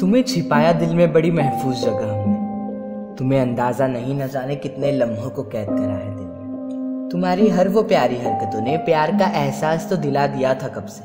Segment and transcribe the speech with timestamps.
[0.00, 5.30] तुम्हें छिपाया दिल में बड़ी महफूज जगह हमने। तुम्हें अंदाज़ा नहीं न जाने कितने लम्हों
[5.30, 9.88] को कैद करा है दिल में तुम्हारी हर वो प्यारी हरकतों ने, प्यार का एहसास
[9.90, 11.04] तो दिला दिया था कब से?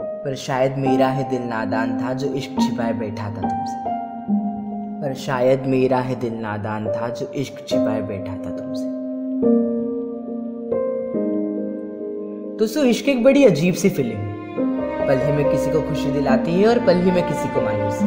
[0.00, 3.96] पर शायद मेरा ही दिल नादान था जो इश्क छिपाए बैठा था तुमसे।
[5.02, 8.86] पर शायद मेरा ही दिल नादान था जो इश्क छिपाए बैठा था तुमसे।
[12.58, 14.37] दोस्तों इश्क एक बड़ी अजीब सी फ़िल्म है।
[15.08, 18.06] पल ही में किसी को खुशी दिलाती है और पल ही में किसी को मायूसी।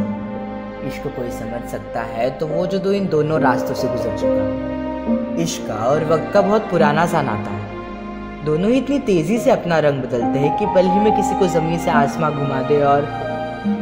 [0.87, 5.41] इश्क कोई समझ सकता है तो वो जो दो इन दोनों रास्तों से गुजर चुका।
[5.43, 9.51] इश्क का और वक्त का बहुत पुराना सा नाता है। दोनों ही इतनी तेज़ी से
[9.51, 12.81] अपना रंग बदलते हैं कि पल ही में किसी को ज़मीन से आसमां घुमा दे
[12.83, 13.07] और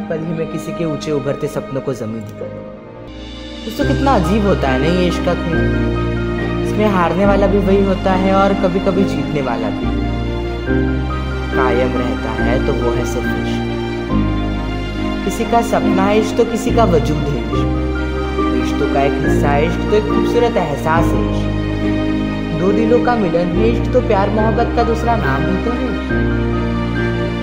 [0.08, 2.58] पल ही में किसी के ऊँचे उभरते सपनों को ज़मीन दिखा दे।
[3.64, 7.84] दोस्तों कितना अजीब होता है ना ये इश्क का खेल इसमें हारने वाला भी वही
[7.84, 9.88] होता है और कभी कभी जीतने वाला भी।
[11.80, 13.68] कायम रहता है तो वो है सिर्फ़ इश्क
[15.24, 17.70] किसी का सपना है इश्क तो किसी का वजूद है इश्क
[18.54, 23.14] रिश्तों का एक हिस्सा है इश्क तो एक खूबसूरत एहसास है इश्क दो दिलों का
[23.16, 25.88] मिलन है इश्क तो प्यार मोहब्बत का दूसरा नाम ही तो है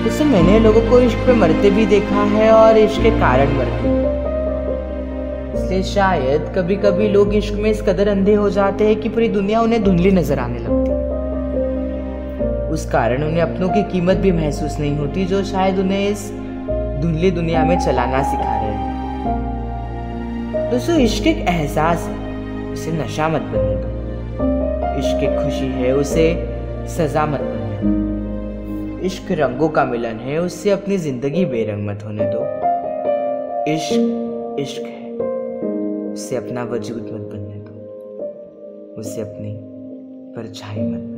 [0.04, 3.96] जैसे मैंने लोगों को इश्क पे मरते भी देखा है और इश्क के कारण मरते
[5.58, 9.28] इसलिए शायद कभी कभी लोग इश्क में इस कदर अंधे हो जाते हैं कि पूरी
[9.30, 10.87] दुनिया उन्हें धुंधली नज़र आने लगती है।
[12.70, 16.30] उस कारण उन्हें अपनों की कीमत भी महसूस नहीं होती जो शायद उन्हें इस
[17.02, 18.86] धुंधली दुनिया में चलाना सिखा रहे हैं।
[20.70, 23.88] दोस्तों, इश्क एक एहसास है, उसे नशा मत बनने दो
[24.98, 26.26] इश्क एक खुशी है, उसे
[26.96, 32.24] सजा मत बनने दो इश्क रंगों का मिलन है, उससे अपनी ज़िंदगी बेरंग मत होने
[32.24, 32.42] दो।
[33.72, 35.12] इश्क इश्क है
[36.12, 39.56] उससे अपना वजूद मत बनने दो। उससे अपनी
[40.36, 41.17] परछाई मत